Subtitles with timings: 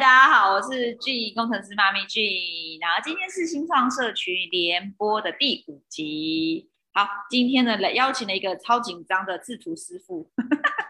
[0.00, 6.70] 大家好，我是 G 工程师妈咪 G，然后今天是新创社区联播的第五集。
[6.94, 10.32] 好，今天呢来邀请了一个超紧张的制图师傅，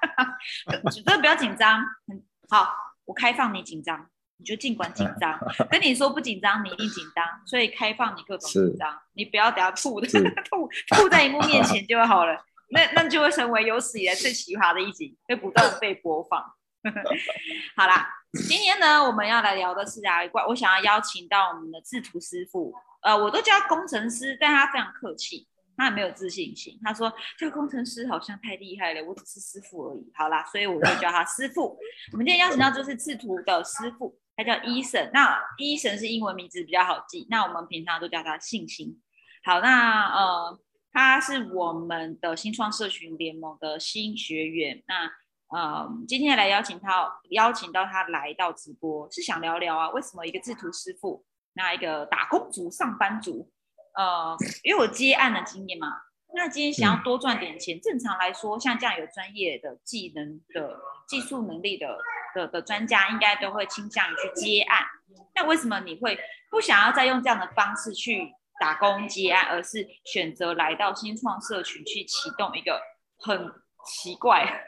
[0.94, 2.72] 真的不要紧张，很好，
[3.04, 5.36] 我开放你紧张，你就尽管紧张，
[5.68, 10.06] 跟你说不紧张，你一定紧张，所以开放你各种紧张，你不要等下吐的
[10.48, 16.40] 吐吐在荧幕面前就好了，那那就会成为有史以来最奇葩的一集，会不断被播放。
[17.76, 18.08] 好啦，
[18.48, 25.46] 今天呢我们要来聊的是啊，怪我想要邀请到我们的制图师傅，呃，我都叫工程师，但他非常客气。
[25.76, 30.12] 他很没有自信心，他说这个工程师好像太厉害了，我只是师傅而已。
[30.14, 31.74] 好啦，所以我就叫他师傅。
[32.12, 35.10] 我们今天邀请到就是制图的师傅，他叫伊森。
[35.14, 39.00] 那伊森是英文名字比较好记，那我们平常都叫他信心。
[39.42, 40.60] 好，那呃，
[40.92, 44.82] 他是我们的新创社群联盟的新学员。
[44.86, 45.10] 那
[45.50, 53.50] 呃，今天来邀请他，邀请到他来到直播，是想聊聊啊，为什么一个制图师傅，那一个打工族、上班族。
[53.94, 55.88] 呃，因为我接案的经验嘛，
[56.34, 61.98] 那今天想要多赚点钱，正常来说，像这样有专业的技能的技术能力的
[62.32, 64.86] 的的专家，应该都会倾向于去接案。
[65.34, 66.16] 那为什么你会
[66.48, 72.80] 不想要再用这样的方式去打工接案，而是选择来到新创社群去启动一个
[73.18, 73.52] 很
[73.84, 74.64] 奇怪、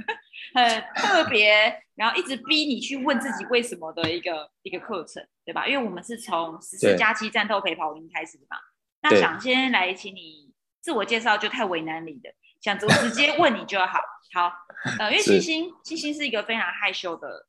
[0.55, 5.67] 很特别，然后一直逼你去问自己为什么的一个一个课程，对吧？
[5.67, 8.57] 因为我们是从十四加七战斗陪跑营开始的嘛。
[9.03, 14.01] 那想先来请你自我介绍，就太为难你的，想直直接问你就好。
[14.35, 14.53] 好，
[14.99, 17.47] 呃，因为星星星星是一个非常害羞的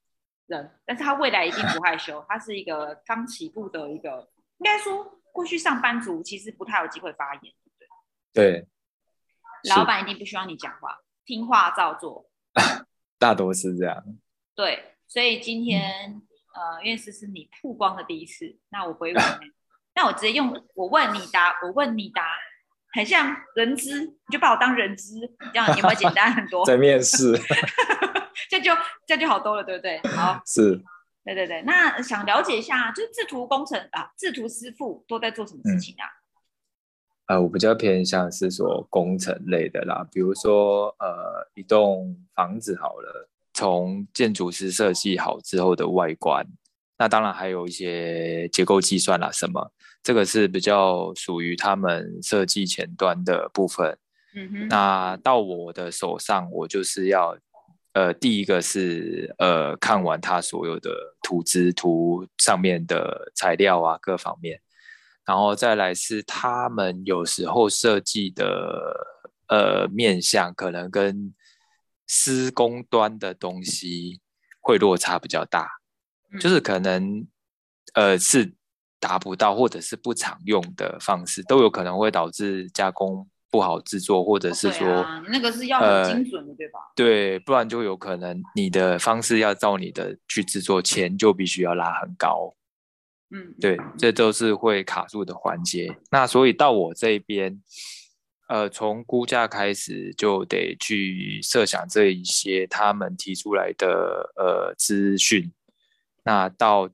[0.48, 2.26] 人，但是他未来一定不害羞。
[2.28, 7.54] 他是一个刚起步的一个，应该说过去上班族其实不太有机会发言，
[8.34, 8.68] 对对？
[9.70, 12.30] 老板一定不希望你讲话，听话照做。
[13.18, 14.04] 大多是这样。
[14.56, 16.22] 对，所以今天
[16.54, 19.52] 呃，因为这是你曝光的第一次，那我不会问你。
[19.96, 22.26] 那我直接用我问你答，我问你答，
[22.94, 25.20] 很像人资，你就把我当人资，
[25.54, 26.66] 这样有没有简单很多？
[26.68, 27.32] 在面试，
[28.50, 28.72] 这就
[29.06, 30.00] 这就好多了，对不对？
[30.16, 30.84] 好，是，
[31.24, 31.62] 对对对。
[31.62, 36.10] 那想了解一下，就是制图工程啊，制图师傅都在做什么事情啊？
[37.28, 46.46] 呃，我比较偏向是说工程类的啦，比如说呃，一栋房子好了，从建筑师设计好之后的外观。
[46.98, 49.72] 那当然还有一些结构计算啦，什么
[50.04, 53.98] 这个是比较属于他们设计前端的部分。
[54.36, 54.68] 嗯哼。
[54.68, 57.38] 那到我的手上，我就是要，
[57.94, 60.92] 呃，第一个是呃看完他所有的
[61.22, 64.60] 图纸图上面的材料啊各方面，
[65.26, 69.08] 然后再来是他们有时候设计的
[69.48, 71.34] 呃面向可能跟
[72.08, 74.22] 施工端的东西
[74.60, 75.70] 会落差比较大。
[76.40, 77.28] 就是可能，
[77.94, 78.56] 呃，是
[79.00, 86.80] 达不到或者是不常用的方式，都有可能会导致加工不好制作，或者是说，那个是要很精准的，对吧？
[86.96, 92.56] 对，不然就有可能你的方式要照你的去制作，钱就必须要拉很高。
[93.36, 95.98] 嗯，对，这都是会卡住的环节。
[96.12, 97.60] 那所以到我这边，
[98.48, 105.52] 呃，从估价开始就得去设想这一些他们提出来的呃资讯。
[106.24, 106.88] 那到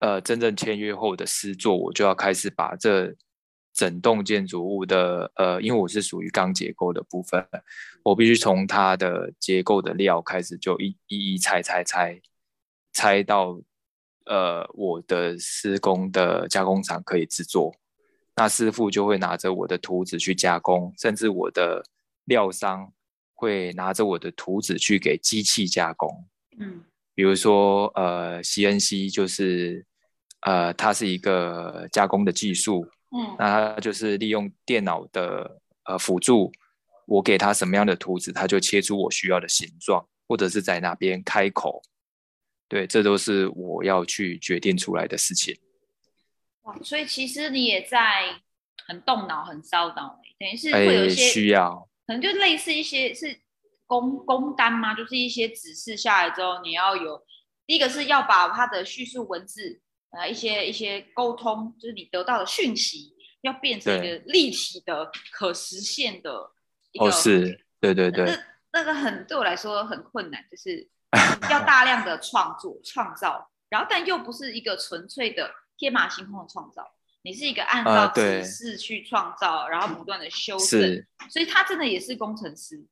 [0.00, 3.14] 呃真正签约后的施作，我就要开始把这
[3.72, 7.46] 整栋建筑物的呃，因为我是属于钢结构的部分，
[8.02, 12.20] 我必须从它的结构的料开始，就一一一拆拆拆
[12.92, 13.60] 拆到
[14.30, 17.74] 呃我的施工的加工厂可以制作。
[18.36, 21.84] 那师傅就会拿着我的图纸去加工，甚至我的
[22.24, 22.90] 料商
[23.34, 26.08] 会拿着我的图纸去给机器加工。
[26.56, 26.84] 嗯。
[27.12, 29.84] 比如说，呃，CNC 就是，
[30.40, 36.50] 呃，它是一个加工的技术，嗯，那它就是利用电脑的呃辅助，
[37.06, 41.82] 我给它什么样的图纸，它就切出我需要的形状，或者是在哪边开口，
[42.70, 45.54] 对，这都是我要去决定出来的事情。
[46.62, 48.40] 哇，所以其实你也在
[48.86, 53.38] 很动脑、很烧脑，等于是会有一些需要，可能就类似一些是。
[53.90, 54.94] 工工单吗？
[54.94, 57.20] 就是一些指示下来之后，你要有
[57.66, 59.80] 第一个是要把它的叙述文字，
[60.10, 66.30] 呃，一些一些沟通，就是你得到的讯息，要变成一个立体的、可实现的。
[67.00, 68.26] 哦，是，对对对。
[68.26, 68.38] 那
[68.74, 70.88] 那个很对我来说很困难，就是
[71.50, 76.90] 要大量的创作、创造，然后但又不是一个纯粹的天马行空的创造，
[77.22, 82.86] 你是一个按照指示去创造，然后不断的修正，所以他真的也是工程师。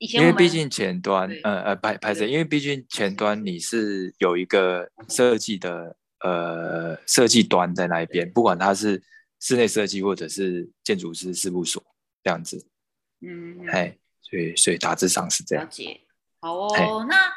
[0.00, 9.02] 因为毕竟前端，呃呃，拍拍摄，因为毕竟前端你是有一个设计的，呃，设计端在那一边，不管它是
[9.40, 11.84] 室内设计或者是建筑师事务所
[12.22, 12.64] 这样子，
[13.22, 15.64] 嗯，哎，所以所以大致上是这样。
[15.64, 16.00] 了解，
[16.40, 17.32] 好哦，那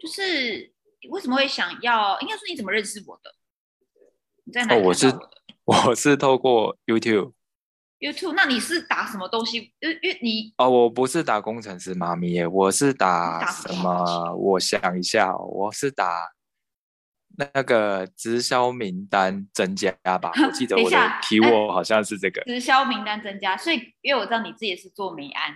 [0.00, 0.72] 就是
[1.10, 2.18] 为什么会想要？
[2.20, 3.34] 应该说你怎么认识我的？
[4.44, 4.74] 你在哪？
[4.74, 5.06] 哦，我是
[5.64, 7.32] 我是透过 YouTube。
[7.98, 9.74] YouTube，那你是打什么东西？
[9.80, 14.34] 因因你哦，我不是打工程师妈咪耶，我是打什么？
[14.34, 16.30] 我想一下，我是打
[17.36, 20.32] 那个直销名单增加吧。
[20.46, 25.54] 我记得 我的提我好像是这个直销名单增加，所以因为我知道你自己是做美安。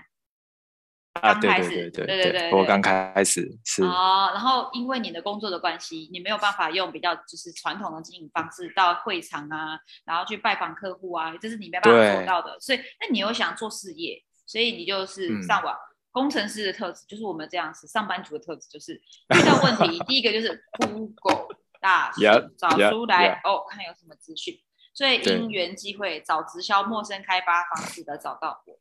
[1.21, 12.59] 啊，对对对对对对，我刚开始是哦，然后因为你的工作的关系，你没有办法用比较就是传统的经营方式到会场啊，然后去拜访客户啊，这是你没办法做到的。
[12.61, 15.77] 所以，那你又想做事业，所以你就是上网。
[16.11, 22.13] 工程师的特质就是我们这样子，上班族的特质就是遇到问题， 第一个就是 Google 大
[22.57, 24.57] 找出来哦，看有什么资讯。
[24.93, 28.79] 所以因缘机会找直销陌生开发方式的找到我。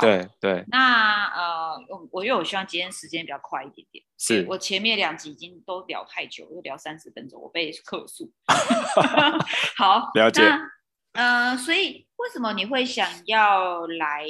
[0.00, 8.30] 对对，那呃，我我因为我希望今天时间比较快一点点，是我前面两集已经都聊太久，又聊三十分钟，我被客诉。
[9.76, 10.42] 好，了解。
[11.12, 14.24] 呃，所以为什么你会想要来？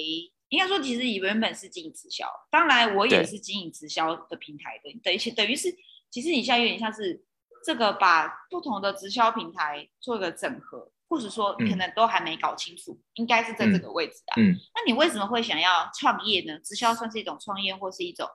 [0.48, 5.72] 应该说，其实你原本是经营直销，当然我也是经营直销的平台的，等于等于是，
[6.10, 7.24] 其实你现在有点像是
[7.64, 10.90] 这个把不同的直销平台做一个整合。
[11.10, 14.34] 或者说可能都还没搞清楚，应该是在这个位置啊。
[14.36, 16.56] 嗯，那你为什么会想要创业呢？
[16.60, 18.28] 直销算是一种创业，或是一种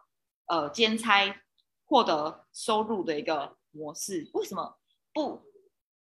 [0.48, 1.34] 呃兼差
[1.86, 4.30] 获得收入的一个模式。
[4.34, 4.78] 为什么
[5.14, 5.42] 不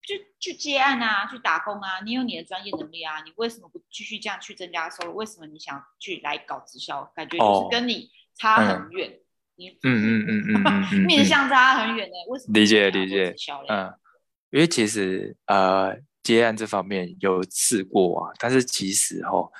[0.01, 1.99] 就去接案啊，去打工啊？
[2.05, 5.15] 你有你的专业能力啊，你为什么不继续这样去增加收入？
[5.17, 7.03] 为什么你想去来搞直销？
[7.13, 9.19] 感觉就是跟你差很远。
[9.55, 10.63] 你嗯嗯嗯嗯
[10.93, 12.13] 嗯，面向差很远呢？
[12.29, 13.35] 为什么理解理解？
[13.67, 13.93] 嗯，
[14.51, 15.97] 因为其实呃。
[16.23, 19.51] 接案这方面有试过啊，但是其实哦，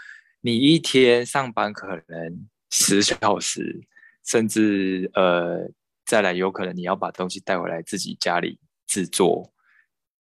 [0.41, 3.85] 你一天上班可能十小时，
[4.25, 5.69] 甚至呃
[6.05, 8.57] 再来有可能你要把东西带回来自己家里
[8.87, 9.53] 制作，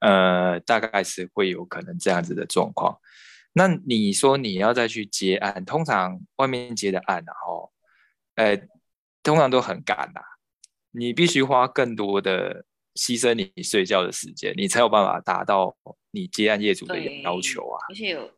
[0.00, 2.98] 呃，大概是会有可能这样子的状况。
[3.52, 7.72] 那你说你要再去接案，通常外面接的案，然后，
[8.34, 8.56] 呃，
[9.22, 10.20] 通常都很赶呐，
[10.90, 12.64] 你必须花更多的。
[12.94, 15.74] 牺牲你睡觉的时间，你才有办法达到
[16.10, 17.80] 你接案业主的要求啊！
[17.88, 18.30] 而且有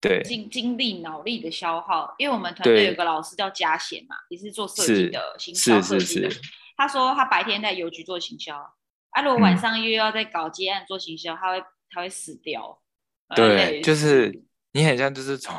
[0.00, 2.14] 对精精力、脑力的消耗。
[2.18, 6.28] 因为我们团队有个老师叫嘉贤嘛，也是做设计的行销设计的。
[6.76, 8.56] 他说他白天在邮局做行销，
[9.10, 12.82] 啊，如果晚上又要在搞接案做行销，他会他会死掉。
[13.34, 14.42] 对，就是
[14.72, 15.54] 你很像就是从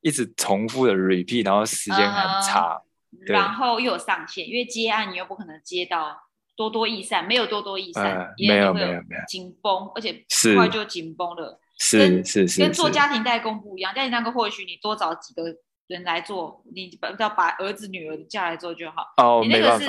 [0.00, 2.82] 一直重复的 repeat，然后时间很长，
[3.26, 6.25] 然后又有上限，因为接案你又不可能接到。
[6.56, 11.60] 多多益善，没有多多益善，没有没有没有紧绷，而且很快就紧绷了。
[11.78, 13.94] 是是是，跟做家庭代工不一样。
[13.94, 15.44] 家庭代工或许你多找几个
[15.88, 19.04] 人来做，你不要把儿子女儿叫来做就好。
[19.18, 19.86] 哦，你那个是，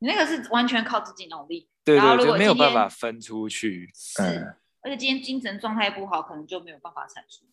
[0.00, 1.66] 你那个是完全靠自己努力。
[1.82, 3.90] 对对对，没有办法分出去。
[3.94, 4.22] 是，
[4.82, 7.46] 而且今天精神状态不好，可能就没有办法产出。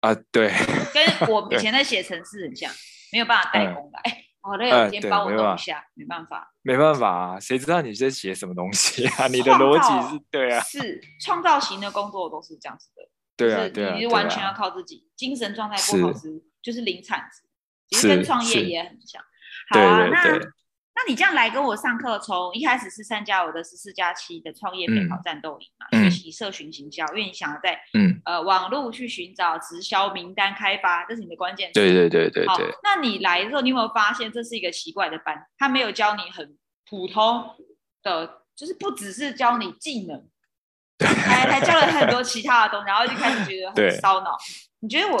[0.00, 0.52] 啊，对，
[0.94, 2.72] 跟我以前在写程式很像，
[3.12, 3.98] 没有办法代工的。
[4.04, 4.24] 哎。
[4.44, 9.26] 好累，有天帮我弄一下，没办法，没办法啊，谁知道你在写什么东西啊？
[9.28, 17.42] 你的逻辑是对啊，是创造型的工作都是这样子的，对啊，对啊，你是完全要靠自己，精神状态不好时就是零产值，
[17.88, 19.22] 其实跟创业也很像。
[19.70, 20.38] 好啊，那。
[20.96, 27.80] 那你这样来跟我上课，从一开始是参加我的十四加七的创业陪跑战斗营嘛，学习社群行销，因为你想要在
[28.24, 31.74] 呃网络去寻找直销名单开发，这是你的关键词。
[31.74, 32.74] 对对对对对。
[32.84, 35.44] 那你来的时候，你有没有发现这是一个奇怪的班？
[35.58, 36.56] 他没有教你很
[36.88, 37.44] 普通
[38.04, 40.28] 的，就是不只是教你技能，
[41.04, 44.36] 还还教了很多其他的东西，然后就开始觉得很烧脑。
[44.78, 45.18] 你觉得我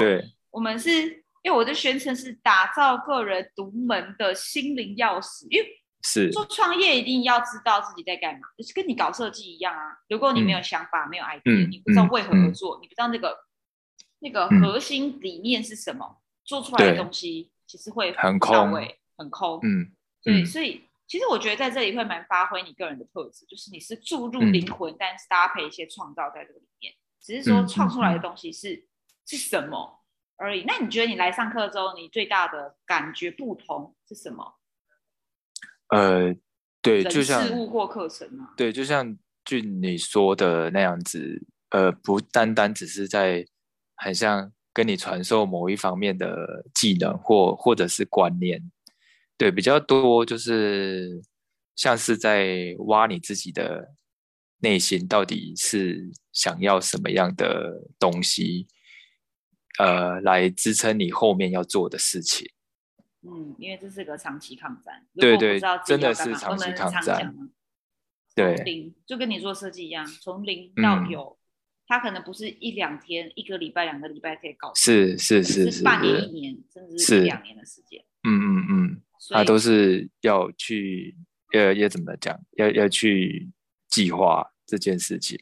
[0.52, 1.23] 我们是？
[1.44, 5.68] 因为我的宣称是打造个人独门的心灵钥匙，因为
[6.02, 6.30] 是。
[6.30, 9.98] 做创业一定要知道自己在干嘛，就是跟你搞设计一样啊。
[10.08, 13.36] 如果你没有想法、没有 idea，你不知道为何而做，你不知道那个
[14.20, 18.72] 那个核心理念是什么，做出来的东西其实会很空，
[19.18, 19.60] 很空。
[19.62, 28.86] 嗯，对，所以其实我觉得在这里会蛮发挥你个人的特质，就是你是注入灵魂，但是搭配一些创造在这个里面，只是说创出来的东西是
[29.26, 30.00] 是什么。
[30.36, 30.64] 而已。
[30.66, 34.54] 那你觉得你来上课之后，你最大的感觉不同是什么？
[35.88, 36.34] 呃，
[36.82, 38.52] 对，就像事物或课程啊。
[38.56, 43.46] 对，就像俊你说的那样子，呃，不单单只是在
[43.96, 48.60] 很像跟你传授某一方面的技能或或者是观念，
[49.36, 51.22] 对，比较多就是
[51.76, 53.94] 像是在挖你自己的
[54.58, 58.66] 内心，到底是想要什么样的东西，
[59.78, 62.50] 呃，来支撑你后面要做的事情。
[63.22, 65.06] 嗯，因为这是个长期抗战。
[65.16, 67.34] 对对，真的是长期抗战。
[68.34, 71.38] 对，零就跟你做设计一样，从零到有，
[71.86, 74.72] 它可能不是一两天、一个礼拜、两个礼拜可以搞。
[74.74, 78.04] 是是是是，半年、一年，甚至是两年的时间。
[78.24, 81.16] 嗯嗯嗯，它都是要去，
[81.52, 82.38] 要，要怎么讲？
[82.56, 83.50] 要要去
[83.88, 85.40] 计划这件事情。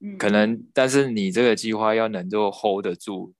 [0.00, 3.34] 嗯，可能，但是你这个计划要能够 hold 得住，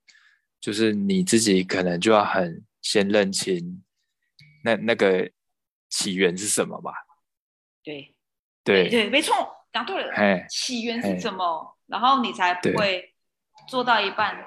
[0.64, 3.85] 就是你自己可能就要很先认清
[4.64, 5.30] 那那个
[5.90, 6.90] 起源是什么吧。
[7.83, 8.16] 对。
[8.64, 9.35] 对对，没错，
[9.71, 10.49] 讲对了。
[10.49, 11.76] 起源是什么？
[11.85, 13.14] 然后你才不会
[13.68, 14.42] 做到一半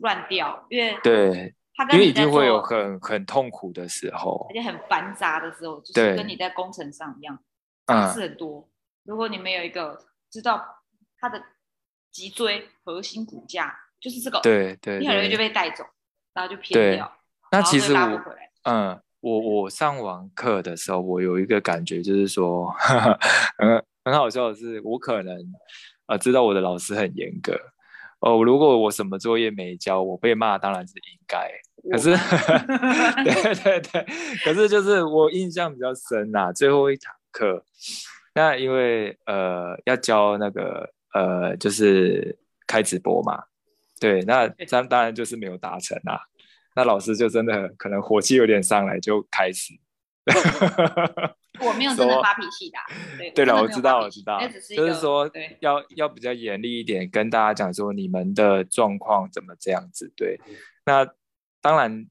[0.00, 7.42] 乱掉，因为对，他因为一定会有很很痛苦的时候，而且很繁杂的时候，就是跟你在工程上一样，
[7.86, 8.68] 杂事很多。
[9.04, 10.84] 如果你没有一个知道
[11.16, 11.42] 它的
[12.12, 15.84] 脊椎核心骨架就是这个，对对，你很容易就被带走，
[16.34, 17.12] 然后就偏掉，
[17.50, 18.22] 那其实我
[18.64, 19.00] 嗯。
[19.20, 22.70] 我我上完课的时候，我有一个感觉，就是说，
[23.58, 25.36] 很很好笑的是，我可能
[26.06, 27.52] 呃知道我的老师很严格
[28.20, 28.44] 哦。
[28.44, 31.50] 如果我什么作业没交，我被骂当然是应该。
[31.90, 32.16] 可是，
[33.24, 34.06] 对对对，
[34.44, 37.64] 可是就是我印象比较深呐，最后一堂课，
[38.36, 42.38] 那因为呃要教那个呃就是
[42.68, 43.42] 开直播嘛，
[44.00, 46.18] 对，那当当然就是没有达成啊。
[46.76, 49.74] 那老师就真的可能火气有点上来，就开始。
[51.60, 52.78] 我没有真的发脾气的。
[53.34, 54.40] 对了，我知道，我知道，
[54.76, 55.28] 就是说
[55.60, 60.12] 要要比较严厉一点，跟大家讲说你们的状况怎么这样子。
[60.14, 60.38] 对，
[60.86, 61.04] 那
[61.60, 62.06] 当然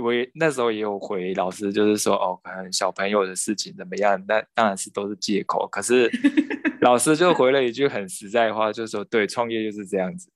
[0.00, 5.66] 我也那时候也有回老师，就是说哦，可能小朋友的事情怎么样，那当然是都是借口。
[5.66, 6.08] 可是
[6.82, 10.30] 老师就回了一句很实在的话，就是说对，创业就是这样子。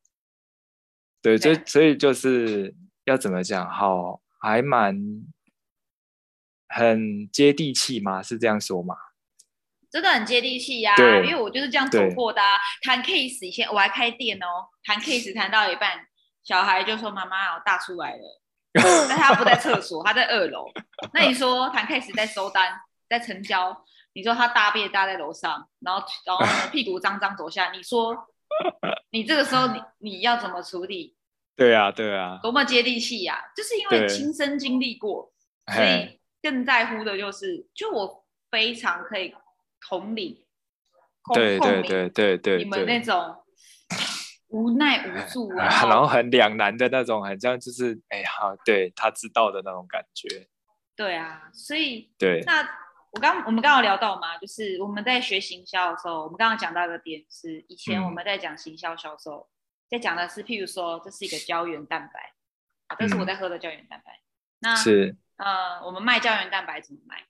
[1.24, 2.72] 对，所以所以就是。
[3.06, 3.70] 要怎么讲？
[3.70, 4.98] 好，还蛮
[6.66, 8.22] 很接地气嘛？
[8.22, 8.96] 是这样说吗？
[9.90, 12.40] 真的很接地气呀，因为我就是这样走过的。
[12.80, 14.46] 谈 case 以前我还开店哦，
[14.84, 16.06] 谈 case 谈到一半，
[16.44, 18.40] 小孩就说：“妈妈，我大出来了。
[19.06, 20.64] ”但他不在厕所，他在二楼。
[21.12, 22.72] 那你说谈 case 在收单，
[23.06, 23.84] 在成交？
[24.14, 28.16] 你说他大便搭在楼上，然后然后屁股脏脏走下，你说
[29.14, 31.16] 你这个时候你你要怎么处理？
[31.54, 33.38] 对啊，对啊，多么接地气呀！
[33.56, 35.32] 就是因为亲身经历过，
[35.72, 39.32] 所以更在乎的就是，就我非常可以
[39.88, 40.48] 同理，
[41.32, 43.36] 对对对对对，你们那种
[44.48, 48.28] 无奈无助，然后很两难的那种，很像就是哎呀，
[48.64, 50.48] 对他知道的那种感觉。
[50.96, 52.68] 对啊，所以对，那
[53.14, 59.48] 我刚我们刚刚聊到嘛，就是我们在学行销的时候，我们刚刚讲到一个点是，以前我们在讲行销销售。
[59.88, 62.32] 在讲的是，譬如说，这是一个胶原蛋白，
[62.98, 64.18] 这是我在喝的胶原蛋白。
[64.58, 67.22] 那是呃，我们卖胶原蛋白怎么卖？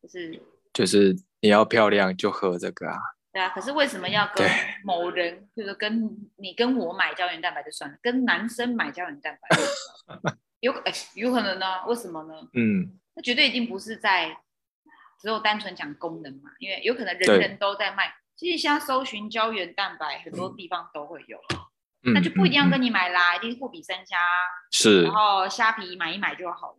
[0.00, 0.40] 就是
[0.72, 2.96] 就是你要漂亮就喝这个啊。
[3.32, 4.48] 对啊，可是为什么要跟
[4.84, 9.48] 某人，就是跟你跟我买胶原蛋白就算了，跟男生买胶原蛋白
[10.60, 11.84] 有哎有可能呢？
[11.86, 12.34] 为什么呢？
[12.52, 14.38] 嗯，那绝对一定不是在
[15.26, 18.14] 只有单纯讲功能嘛，因为有可能人人都在卖。
[18.36, 21.36] 其实现在搜寻胶原蛋白，很多地方都会有，
[22.14, 24.18] 那就不一定要跟你买啦，一定是货比三家，
[24.70, 26.78] 是，然后虾皮买一买就好了。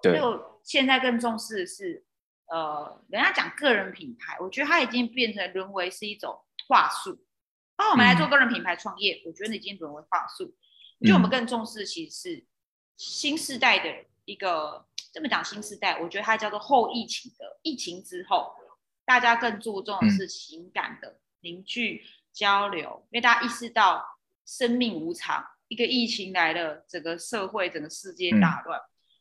[0.00, 2.06] 对，我现在更重视的是，
[2.46, 7.22] 呃，人家讲个人品牌，我觉得它已经变成沦为是一种话术。
[7.76, 10.56] 帮我们来做个人品牌创业，我觉得已经沦为话术。
[11.06, 12.46] 就我们更重视其实是
[12.96, 18.52] 新时代的一个，这么讲新时代，我觉得它叫做后疫情的疫情之后。
[19.06, 22.02] 大家更注重的是情感的凝聚
[22.32, 24.02] 交流，因为大家意识到
[24.46, 28.80] 生命无常，一个疫情来了，整个社会、整个世界大乱，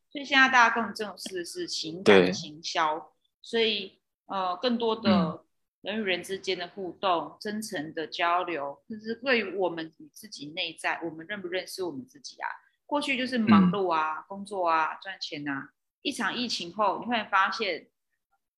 [0.09, 5.43] 所以现在大家更重视的是情感行销，所以呃，更多的
[5.81, 12.47] 人与人之间的互动、真诚的交流，就是对于我们与自己内在，我们认不认识我们自己啊？
[12.85, 15.71] 过去就是忙碌啊、工作啊、赚钱啊，
[16.03, 17.87] 一场疫情后，你会发现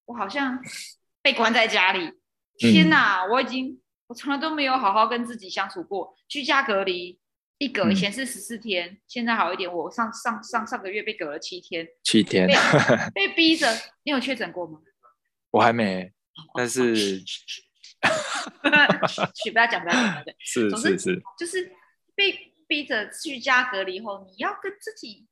[0.03, 0.61] 我好像。
[1.25, 2.11] 被关在家里，
[2.59, 3.25] 天哪！
[3.25, 6.15] 我已经我从来都没有好好跟自己相处过。
[6.27, 7.19] 居家隔离
[7.57, 9.73] 一隔，以前是十四天，现在好一点。
[9.73, 12.47] 我上上上上个月被隔了七天，七天
[13.15, 13.67] 被逼着。
[14.03, 14.79] 你有确诊过吗？
[15.49, 16.13] 我还没，
[16.53, 17.63] 但是，去
[19.51, 21.71] 不要讲不要讲，对， 是是是，就是
[22.13, 25.25] 被逼着居家隔离后，你要跟自己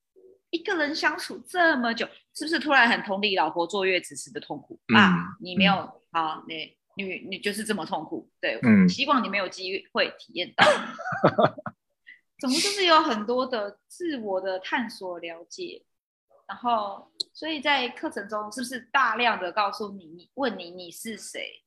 [0.54, 5.36] 一个人相处这么久，是不是突然很同理老婆坐月子时的痛苦啊？
[5.42, 5.74] 你没有
[6.12, 10.64] 好，你你你就是这么痛苦，对，嗯，希望你没有机会体验到。
[12.38, 15.84] 总之就是有很多的自我的探索了解，
[16.48, 21.64] 然后所以在课程中是不是大量的告诉你，你问你你是谁？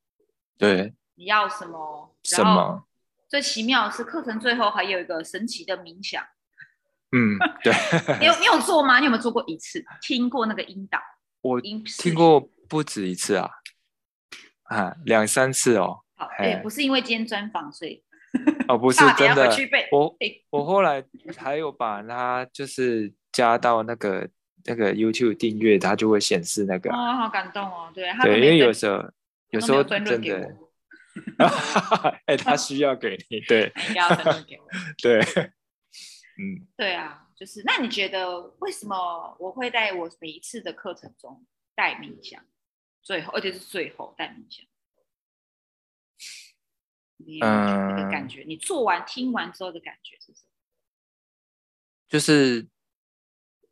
[0.56, 2.14] 对，你要什么？
[2.22, 2.84] 什么？
[3.28, 6.24] 最奇妙的是课程最后还有一个神奇的冥想。
[7.12, 7.72] 嗯， 对。
[8.20, 8.98] 你有你有做吗？
[8.98, 9.84] 你有没有做过一次？
[10.02, 10.98] 听过那个引导？
[11.42, 13.48] 我听过不止一次啊，
[14.64, 16.00] 啊，两三次哦。
[16.16, 18.02] 好，哎，不是因为今天专访所以。
[18.68, 19.48] 哦，不是真的。
[19.92, 20.16] 我
[20.50, 21.02] 我后来
[21.38, 24.28] 还有把它就是加到那个
[24.64, 26.90] 那个 YouTube 订阅，它就会显示那个。
[26.90, 28.12] 哦，好感动哦，对。
[28.22, 29.04] 对，因为有时候
[29.50, 30.56] 有时候真的。
[32.26, 33.72] 哎，他需要给你，对。
[33.96, 34.66] 要分论给我。
[35.00, 35.20] 对。
[36.38, 36.66] 嗯。
[36.76, 42.44] 对啊，就是那你觉得为什么我会在我每一次的课程中带冥想，
[43.02, 44.66] 最后而且是最后带冥想？
[47.18, 50.48] 嗯，的感觉，你做完听完之后的感觉是什么？
[52.08, 52.68] 就是，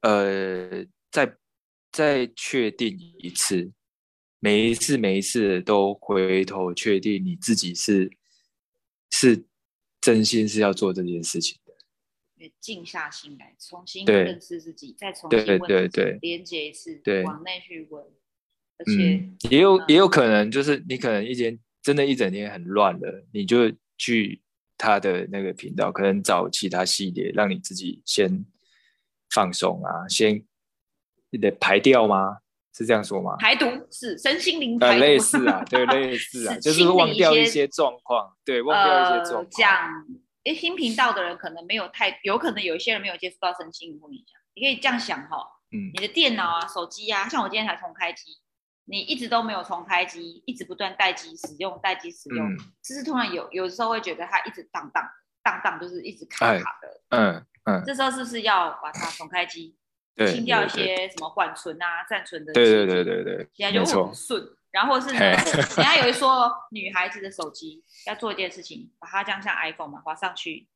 [0.01, 1.37] 呃，再
[1.93, 3.71] 再确定一次，
[4.41, 8.11] 每一次每一次都回头确定你自己是
[9.11, 9.47] 是
[10.01, 11.61] 真心是要做这件事情
[12.49, 18.05] 的，静下心来重新认识自己，再重新问对对连接一次，对，往内去问，
[18.79, 21.59] 而且也有也有可能就是你可能一天。
[21.85, 24.41] 真的，一整天很乱了，你就去
[24.79, 28.43] 他的那个频道，可能找其他系列，让你自己先
[29.29, 30.43] 放松啊，先
[31.29, 32.39] 你得排掉吗？
[32.75, 33.37] 是这样说吗？
[33.39, 39.51] 排毒是身心灵排毒，类似啊，对，类 似啊，就是忘掉一些状况，对，忘掉一些状况。
[39.51, 40.07] 讲，
[40.45, 45.39] 诶，新频道的人可能没有太，有可能有一些人没有接触到身心灵或冥想，你可以这样想哈，
[45.73, 48.39] 嗯，你的电脑啊、手机啊，像我今天才重开机。
[48.87, 55.03] 你一直都没有重开机，一直不断待机使用，待机使用，就是突然有有时候会觉得它一直荡荡
[55.43, 57.01] 荡荡，就是一直卡卡的。
[57.09, 57.83] 嗯嗯。
[57.87, 59.75] 这时候是不是要把它重开机，
[60.27, 62.53] 清掉一些什么缓存啊、暂存的？
[62.53, 63.49] 对对对对对。
[63.55, 64.47] 现在就很顺。
[64.75, 70.67] 然后是呢，人家有一说女孩子的手机要做一件事情，把它这样像 iPhone 嘛，滑上去，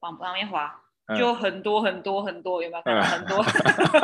[0.00, 0.80] 往旁边滑，
[1.18, 3.44] 就很多很多很多，有没有看到很多？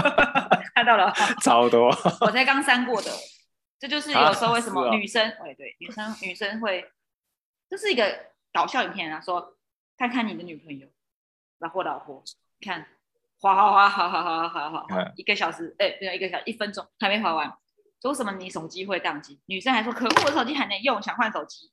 [0.77, 1.11] 看到了。
[1.43, 1.89] 超多。
[2.21, 3.11] 我才刚删过的。
[3.79, 6.93] 这就是有时候为什么女生，对对，女生女生会，
[7.71, 9.57] 这是一个搞笑影片啊，说
[9.97, 10.87] 看看你的女朋友，
[11.61, 12.23] 老婆老婆，
[12.61, 12.87] 看，
[13.41, 17.57] 滑滑滑，好好好好好好，一个小时，哎，没有一个小一分钟还没滑完，
[18.01, 19.41] 说什么你手机会宕机？
[19.47, 21.73] 女生还说可恶，我手机还能用，想换手机，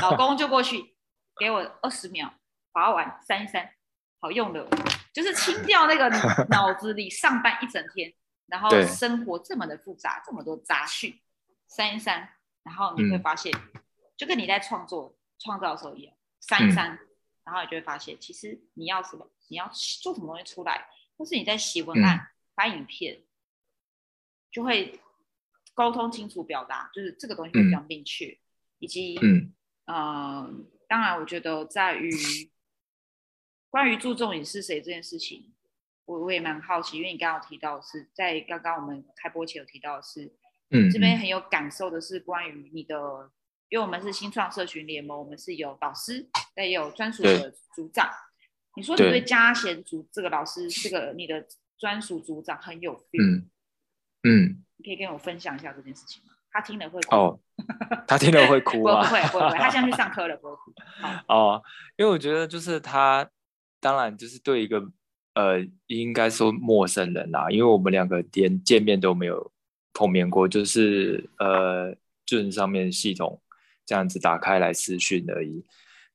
[0.00, 0.96] 老公就过去
[1.38, 2.34] 给我二十秒
[2.72, 3.70] 划完删一删，
[4.20, 4.66] 好用的，
[5.12, 6.08] 就是清掉那个
[6.50, 8.14] 脑子里上班一整天。
[8.46, 11.20] 然后生活这么的复杂，这么多杂讯，
[11.68, 13.52] 删一删，然后你会发现，
[14.16, 16.98] 就跟你在创作创造的时候一样，删一删，
[17.44, 20.88] 然后你就会发现，其实你要什么，你要做什么东西出来，
[21.18, 23.22] 或是你在写文案、拍影片，
[24.50, 24.98] 就会
[25.78, 28.36] 沟通清楚、表达，就是这个东西会比较明确，
[28.80, 30.52] 以及，嗯，呃，
[30.88, 32.10] 当然，我觉得在于
[33.70, 35.54] 关于注重你是谁这件事情。
[36.04, 40.34] 我我也蛮好奇，因为你刚刚提到是在刚刚我们开播前有提到的是，
[40.70, 43.30] 嗯，这边很有感受的是关于你的，
[43.68, 48.10] 因为我们是新创社群联盟，我们是有导师，也有专属的组长。
[48.74, 49.20] 你说你对。
[49.20, 53.44] 嘉贤组这个老师，这个你的专属组长很有 feel，
[54.24, 56.32] 嗯，你可以跟我分享一下这件事情吗？
[56.50, 57.38] 他听了会哦，
[58.08, 59.04] 他听了会哭啊？
[59.04, 60.72] 不会不会不会，他现在去上课了，不会哭。
[61.28, 61.62] 哦，
[61.96, 63.28] 因为我觉得就是他，
[63.80, 64.90] 当然就是对一个。
[65.34, 69.52] 呃，应该说陌生人啦，因为我们两个连见面都没有
[69.92, 71.94] 碰面过，就是呃，
[72.26, 73.40] 就是上面系统
[73.86, 75.64] 这样子打开来私讯而已。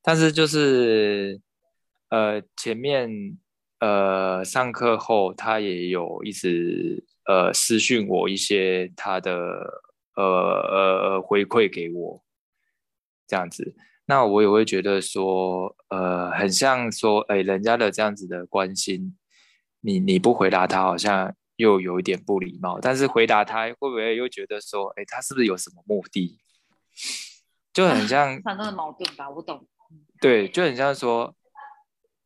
[0.01, 1.39] 但是就是
[2.09, 3.37] 呃，前面
[3.79, 9.33] 呃上课后，他也有一直呃私讯我一些他的
[10.15, 12.23] 呃呃回馈给我
[13.27, 13.75] 这样子。
[14.05, 19.17] 那我也会觉得说，呃，很像说，哎，人家的这样子的关心，
[19.79, 26.37] 你你不回答他，好像又有一点不礼貌；但是回答他，会不会又觉得说，哎，他是不是有什么目的？
[27.71, 29.65] 就很像反正的矛盾吧，我懂。
[30.19, 31.33] 对，就很像说，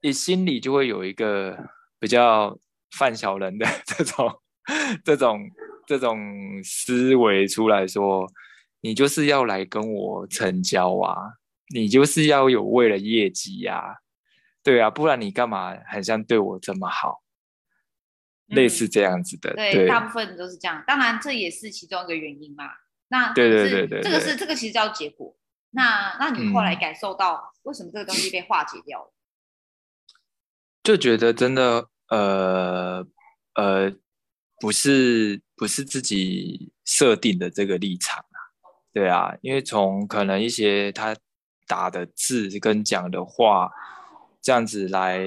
[0.01, 2.57] 你心里就会有一个比较
[2.89, 4.41] 犯小人的 这种、
[5.03, 5.49] 这种、
[5.85, 6.19] 这种
[6.63, 8.27] 思维出来说，
[8.81, 11.15] 你就是要来跟我成交啊。
[11.73, 13.97] 你就是要有为了业绩呀，
[14.63, 17.21] 对啊，不然你干嘛很像对我这么好？
[18.47, 19.53] 类似这样子的。
[19.53, 20.81] 对，大部分都是这样。
[20.87, 22.63] 当然，这也是其中一个原因嘛。
[23.09, 25.35] 那对对对对，这个是这个其实叫结果。
[25.71, 29.13] 那那你后来感受到为什么这个东西被化解掉了？
[30.81, 33.05] 就觉得真的，呃
[33.55, 33.93] 呃，
[34.59, 38.37] 不是不是自己设定的这个立场啊。
[38.93, 41.15] 对啊，因为从可能一些他
[41.67, 43.71] 打的字跟讲的话，
[44.41, 45.21] 这样子来，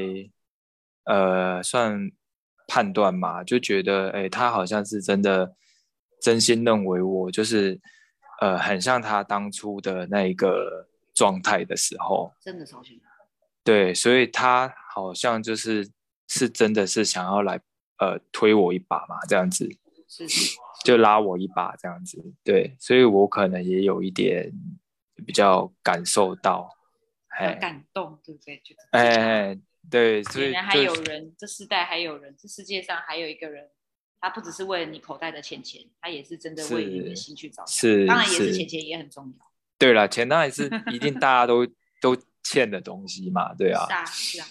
[1.05, 2.11] 呃，算
[2.67, 5.55] 判断嘛，就觉得，哎，他好像是真的
[6.21, 7.81] 真心认为我就是。
[8.41, 12.97] 呃，很像他当初的那一个状态的时候，真的超像。
[13.63, 15.87] 对，所以他好像就是
[16.27, 17.61] 是真的是想要来
[18.01, 19.71] 呃推我一把嘛，这样子，
[20.09, 22.35] 是是，就拉我一把这样子。
[22.43, 24.53] 对，所以我可能也有一点
[25.27, 26.77] 比较感受到，
[27.29, 28.57] 很感动，对不对？
[28.65, 29.57] 就哎，
[29.91, 33.71] 对，所以还有人，这世代还有人，这世界上还有一个人。
[34.23, 37.67] 他不只是为了你口袋的钱钱，他也是真的为你的心去着想。
[37.67, 39.47] 是，当然也是钱钱也很重要。
[39.79, 41.67] 对了，钱当然是一定大家都
[42.03, 43.87] 都欠的东西嘛，对啊。
[43.87, 44.47] 是啊，是啊。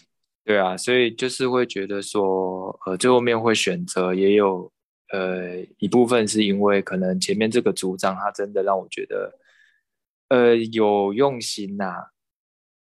[0.49, 4.71] 对啊，所以就是会觉得说，呃，最后面会选择也有
[5.13, 9.31] 呃一部分是因为可能前面这个组长他真的让我觉得
[10.29, 11.93] 呃有用心呐，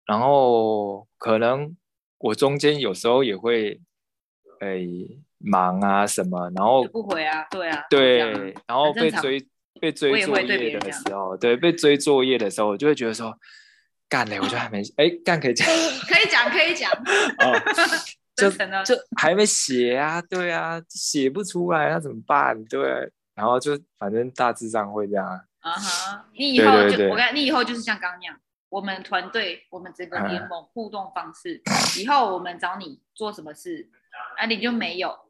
[0.07, 1.77] 然后可能
[2.17, 3.81] 我中间有时候也会
[4.61, 5.21] 诶。
[5.41, 8.19] 忙啊什么，然后不回啊，对啊，对，
[8.67, 9.47] 然后被追
[9.81, 13.33] 被追作业的时候，对，被追作业的时候，我就会觉得说，
[14.09, 15.67] 干嘞，我就还没，哎，干可以讲，
[16.09, 16.91] 可以讲，可以讲，
[17.39, 17.59] 哦，
[18.37, 22.65] 就就还没写啊，对啊，写不出来，那怎么办？
[22.65, 25.27] 对，然后就反正大致上会这样。
[25.61, 31.61] 啊哈，你以后就我跟你以后就是像刚刚那样，我们团队，我们整个联盟互动方式，
[32.01, 33.89] 以后我们找你做什么事，
[34.39, 35.29] 啊，你就没有。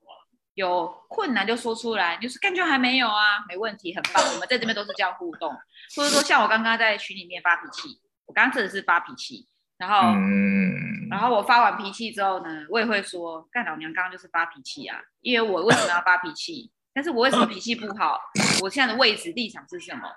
[0.54, 4.20] 有困难就说出来，就是感觉还没有啊，没问题，很棒。
[4.34, 5.54] 我们在这边都是这样互动，
[5.94, 10.14] 或者说像我刚刚在群里面发脾气，我刚刚真的是发脾气，然后，
[11.10, 16.70] 然后我发完脾气之后呢，我也会说，干老娘刚刚就是发脾气啊，因为我为什么要发脾气？
[16.94, 18.20] 但是我为什么脾气不好？
[18.62, 20.08] 我现在的位置立场是什么？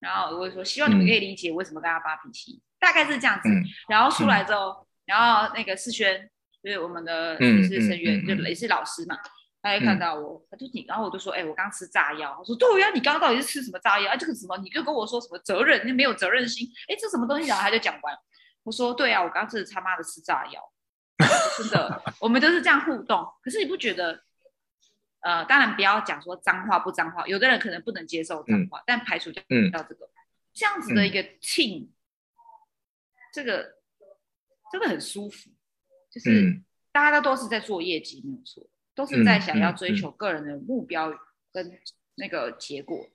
[0.00, 3.48] 然后我会说，希望你们可以理解为什么跟他发脾气，大概是这样子。
[3.88, 6.30] 然后出来之后，然后那个世轩。
[6.62, 9.16] 就是我们的也是成员，就也是老师嘛。
[9.62, 14.10] 他一看到我，他就你，然后我就说：“哎，我刚吃炸药。”我说：“对呀，你刚刚到底是吃什么炸药？
[14.12, 14.56] 啊，这个什么？
[14.58, 15.86] 你就跟我说什么责任？
[15.86, 16.68] 你没有责任心？
[16.88, 18.18] 哎，这什么东西？”然后他就讲完。
[18.62, 20.72] 我说：“对啊，我刚刚真的他妈的吃炸药，
[21.58, 22.02] 真的。
[22.20, 23.26] 我们都是这样互动。
[23.42, 24.22] 可是你不觉得？
[25.22, 30.08] 呃，当然不要讲说脏话不脏话，有的人可能不能接受脏话，但排除掉这个
[30.54, 31.90] 这样子的一个 team，，
[33.30, 33.74] 这个
[34.72, 35.50] 真的很舒服。”
[36.10, 38.66] 就是大家都都是在做业绩，没有错，
[39.00, 41.10] 都是在想要追求个人的目标
[41.50, 41.80] 跟
[42.16, 43.06] 那个结果。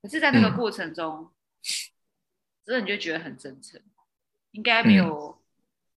[0.00, 1.28] 可是，在那个过程中，
[2.64, 3.80] 真的你就觉得很真诚，
[4.52, 5.42] 应该没有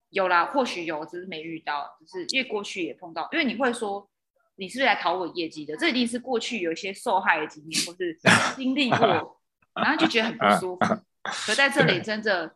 [0.09, 1.97] 有啦，或许有，只是没遇到。
[1.99, 4.09] 只是因为过去也碰到，因为你会说
[4.55, 5.77] 你是不是来讨我业绩的？
[5.77, 8.17] 这一定是过去有一些受害的经验，或是
[8.57, 9.39] 经历过，
[9.75, 10.79] 然后就觉得很不舒服。
[11.45, 12.55] 可在这里，真的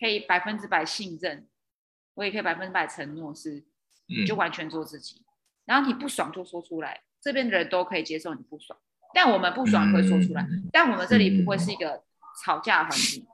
[0.00, 1.46] 可以百分之百信任。
[2.14, 3.64] 我也可以百分之百承诺是，
[4.06, 5.22] 你就完全做自己，
[5.64, 8.78] 然后你不爽就说出来，这边的人都可以接受你不爽，
[9.14, 12.02] 但我们不爽会说出来，但我们这里不会是一个
[12.44, 13.26] 吵架环境，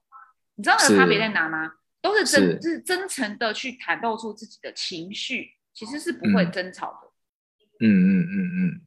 [0.56, 1.74] 你知道的差别在哪吗？
[2.00, 7.08] 都是真，是真诚的去袒露出自己的情绪，其实是不会争吵的。
[7.80, 8.80] 嗯嗯嗯嗯，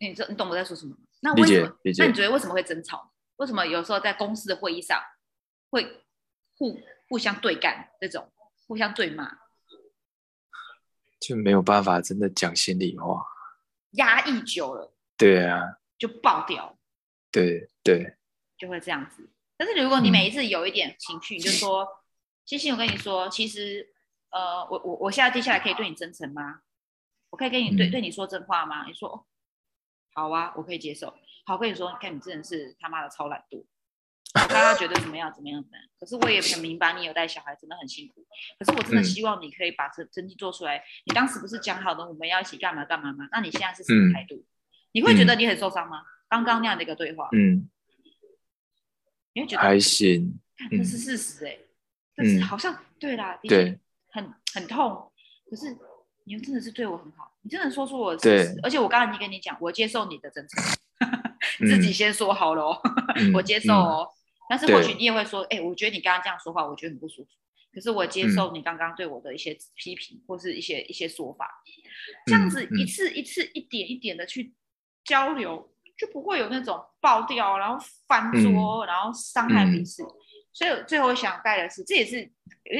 [0.00, 0.98] 你这你懂我在说什么吗？
[1.20, 1.76] 那为什么？
[1.98, 3.12] 那你觉得为什么会争吵？
[3.36, 5.00] 为什么有时候在公司的会议上
[5.70, 6.02] 会
[6.56, 8.30] 互互相对干这种？
[8.66, 9.38] 互相对骂，
[11.20, 13.24] 就没有办法真的讲心里话，
[13.92, 16.78] 压抑久了，对啊，就爆掉，
[17.30, 18.16] 对对，
[18.56, 19.28] 就会这样子。
[19.56, 21.86] 但是如果你每一次有一点情绪，你就说
[22.46, 23.86] ：“星星，我跟你说，其实，
[24.30, 26.62] 呃，我我我现在接下来可以对你真诚吗？
[27.30, 29.26] 我可以跟你对对你说真话吗？”你说
[30.14, 31.12] ：“好啊，我可以接受。”
[31.44, 33.64] 好，我跟你说，看你真的是他妈的超懒惰。
[34.34, 38.24] 我刚刚觉得怎么样怎么样怎么样，可是我也很明白你有带小孩真的很辛苦，
[38.58, 40.84] 可是我真的希望你可以把这成绩做出来。
[41.06, 43.26] 你当时不是讲好的我们要一起干嘛干嘛吗？
[43.32, 44.44] 那你现在是什么态度？
[44.92, 46.02] 你会觉得你很受伤吗？
[46.28, 47.68] 刚刚那样的一个对话，嗯，
[49.32, 49.62] 你会觉得？
[49.62, 50.38] 还行，
[50.70, 51.58] 这是事实哎，
[52.14, 53.78] 但是好像对啦，对，
[54.10, 55.10] 很很痛，
[55.48, 55.70] 可是
[56.24, 60.62] 你又真的是对我很好，你真的说出我的事实，而且我刚刚已经跟你讲，我接受你的真诚，
[61.66, 62.78] 自己先说好了，
[63.32, 64.06] 我接受哦。
[64.48, 67.30] 但是或许你也会说，哎，我觉得你刚刚这样说话，我觉得很不舒服。
[67.70, 71.62] 可是我接受你刚刚对我的一些批评或是一些一些说法，
[72.26, 74.54] 这样子一次一次一点一点的去
[75.04, 80.02] 交流，就不会有那种爆掉，然后翻桌，然后伤害彼此。
[80.52, 82.28] 所以最后想带的是，这也是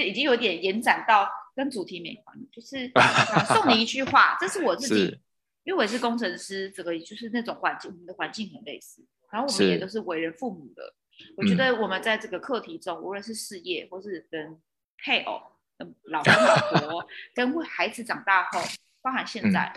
[0.05, 2.91] 已经有点延展到跟主题没关，就是
[3.55, 5.21] 送你一句话，这是我自己，
[5.65, 10.95] 因为我也是工程师，这个就是那种环境，我们的环境很类似，然后我们也都是为人父母的。
[11.37, 14.61] 我觉得我们在这个课题中，无论是事业，或是跟
[14.97, 15.41] 配偶、
[15.77, 18.61] 跟老公老婆、跟孩子长大后，
[19.01, 19.73] 包含现在，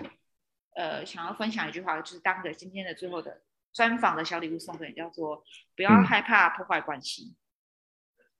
[0.76, 3.42] 呃，想要分享一句话，就是当着今天的最后的
[3.74, 5.44] 专访的小礼物送给你，叫做
[5.76, 7.36] 不要害怕破坏关系。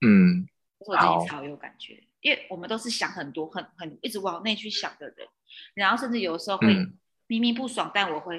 [0.00, 5.28] 嗯，我自己超有感觉，因为我们都是想很多、很很一直往内去想的人，
[5.74, 6.74] 然后甚至有时候会
[7.26, 8.38] 明明不爽，但我会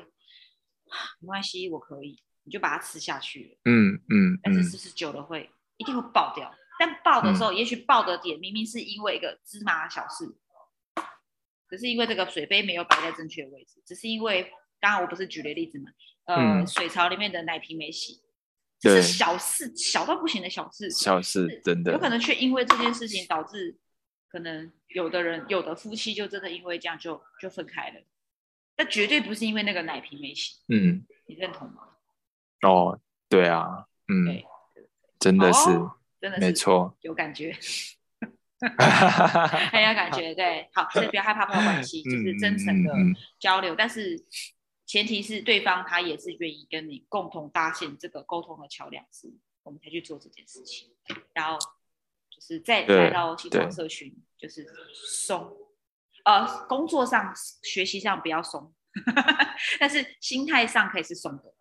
[1.20, 2.22] 没关系，我可以。
[2.44, 6.54] 你就把它吃下去了，嗯嗯，但是是不是久了会一定会爆掉。
[6.80, 10.26] 但爆的时候，也许爆的点明明是因为一个芝麻小事，
[11.70, 14.52] 只是因为这个水杯没有摆在正确的位置，只是因为
[14.82, 15.92] 刚刚我不是举了例子嘛，
[16.26, 18.20] 呃，水槽里面的奶瓶没洗，
[18.82, 23.78] 是小事，小到不行的小事，小事真的有可能却因为这件事情导致，
[24.28, 28.02] 可能有的人有的夫妻就真的因为这样就就分开了，
[28.78, 31.84] 那绝对不是因为那个奶瓶没洗，嗯，你认同吗？
[32.64, 33.00] 哦，
[33.30, 34.42] 对啊，嗯，
[35.20, 35.70] 真的是，
[36.20, 37.52] 真的是，没错，有感觉，
[39.72, 42.94] 很有感觉，对，好，所以不要害怕破关系，就是真诚的
[43.40, 44.26] 交流，但是
[44.86, 50.90] 前提是对方他也是愿意跟你共同搭建这个沟通的桥梁，是，我们才去做这件事情，
[51.34, 51.58] 然后
[52.30, 55.52] 就是再来到新创社群，就是松，
[56.24, 58.74] 呃，工作上、学习上不要松，
[59.80, 61.54] 但是心态上可以是松的。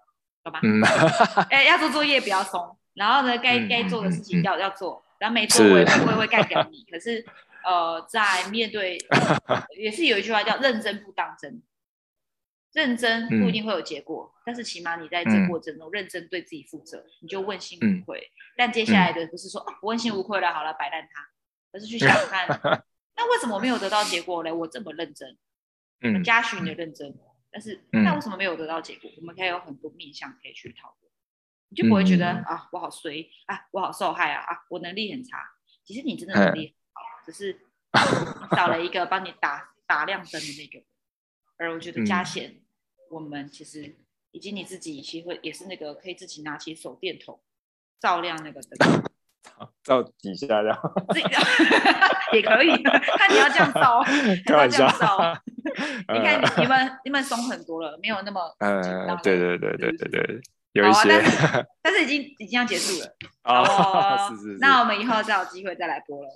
[0.45, 0.61] 好吧，
[1.51, 6.85] 哎，要做作业不要松，然后呢，该该做的事情要要做，然后没做我也不会会干掉你。
[6.91, 7.25] 可是，
[7.65, 8.99] 呃，在面对
[9.79, 11.63] 也是有一句话叫“认真不当真”，
[12.75, 18.31] 认真不一定会有结果，但是起码你在这过程中认真对自己负责，你就问心无愧。
[18.57, 21.29] 但接下来的不是说问心无愧了，好了，摆烂他，
[21.73, 22.49] 而是去 想看，
[23.17, 24.51] 那为什么没有得到结果嘞？
[24.51, 25.37] 我这么认真，
[26.01, 27.15] 嗯，嘉许你的认真。
[27.53, 29.11] 但是，那为什么没有得到结果？
[29.19, 31.13] 我们可以有很多面向可以去讨论，
[31.69, 35.39] 你就不会觉得啊，我好衰啊，我好受害啊啊，我能力很差。
[35.85, 37.61] 其实你真的能力很好，只是
[38.57, 40.87] 少了一个帮你打打亮灯的那个。
[41.59, 42.63] 而我觉得加贤，
[43.11, 43.97] 我们其实
[44.31, 47.43] 以及你自己，其实会也是那个可以自己拿起手电筒
[48.01, 49.12] 照亮那个灯。
[49.85, 50.79] 照底下这样，
[52.33, 54.03] 也可以， 看你要这样照，
[54.51, 55.37] 要这样照。
[56.13, 58.83] 你看你们你们松很多了，没有那么嗯，
[59.23, 60.41] 对对对对对对，
[60.73, 61.09] 有一些，
[61.83, 63.07] 但是已经已经要结束了。
[63.45, 64.59] 哦，是是是。
[64.61, 66.29] 那我们以后再有机会再来播了。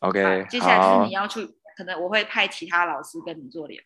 [0.00, 1.44] OK，接下来是你要去，
[1.76, 3.82] 可能我会派其他老师跟你做脸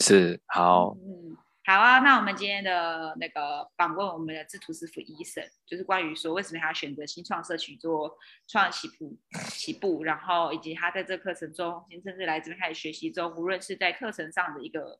[0.00, 0.96] 是好。
[0.96, 1.36] 嗯。
[1.62, 8.18] 好啊，那我们今天的那个访问，我们的制图师傅医生，就是关于说为什么他选择新创社区做
[8.48, 9.16] 创起步
[9.50, 14.98] 起步，然后以及他在这课程中，甚至来这边开始学习中，无论是在课程上的一个，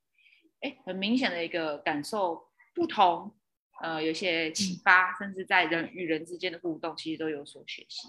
[0.60, 3.34] 哎，很明显的一个感受不同，
[3.82, 8.06] 呃，有些启发，甚至在人与人之间的互动，其实都有所学习。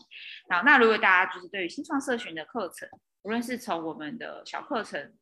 [0.50, 2.88] 好，那如果大家就是对于新创社群的课程，
[3.24, 5.14] 无论是从我们的小课程。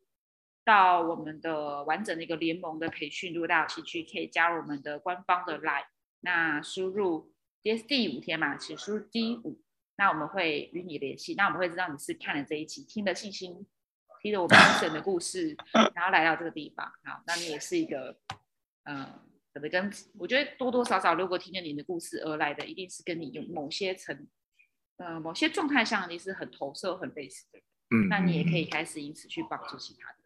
[0.69, 5.87] 到我们的完整的一个联盟的培训，如果大家有兴趣，可以加入我们的官方的 Line，
[6.19, 9.59] 那输入 DSD 五天嘛，请输入 D 五，
[9.97, 13.65] 那我们会与你联系，那我们会知道你是看了这一期，听了信心，
[14.21, 15.57] 听了我们完整的故事，
[15.95, 18.15] 然后来到这个地方，好，那你也是一个，
[18.83, 19.19] 呃，
[19.51, 24.27] 可能跟我觉得多多少少，如果听见你的故事而来的，一定是跟你有某些层，
[24.97, 30.18] 呃，某些状态上你是很投射、很类似的，嗯，那你也可以开始因此去帮助其他的。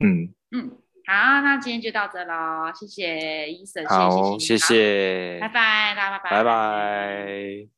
[0.00, 0.34] 嗯。
[0.52, 0.70] 嗯，
[1.06, 7.75] 好，那今天就到这喽，谢谢医生，好，谢谢，拜拜，大家拜拜，拜拜。